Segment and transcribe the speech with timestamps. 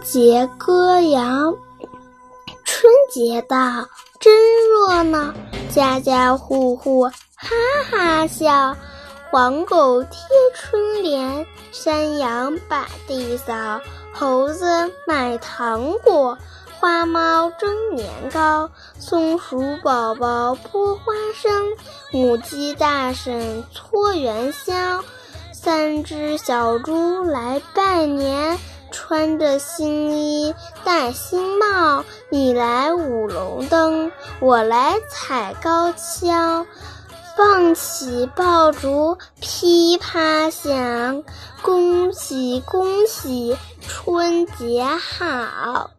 [0.00, 1.54] 节歌谣：
[2.64, 3.56] 春节到，
[4.20, 4.32] 真
[4.68, 5.32] 热闹，
[5.70, 7.50] 家家户户哈
[7.90, 8.76] 哈笑。
[9.30, 10.12] 黄狗贴
[10.54, 13.80] 春联，山羊把地扫，
[14.12, 16.38] 猴子买糖果，
[16.78, 21.76] 花猫蒸年糕，松鼠宝宝剥花生，
[22.12, 25.02] 母鸡大婶搓元宵，
[25.52, 28.58] 三只小猪来拜年。
[28.90, 30.54] 穿着新衣，
[30.84, 36.66] 戴新帽，你来舞龙灯，我来踩高跷，
[37.36, 41.22] 放起爆竹噼啪响，
[41.62, 45.90] 恭喜恭喜，春节好。